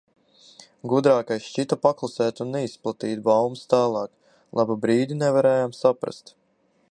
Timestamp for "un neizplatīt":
2.45-3.23